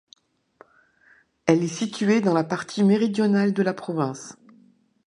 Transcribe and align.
Elle 1.45 1.63
est 1.63 1.67
située 1.67 2.21
dans 2.21 2.33
la 2.33 2.43
partie 2.43 2.83
méridionale 2.83 3.53
de 3.53 3.61
la 3.61 3.75
province. 3.75 4.35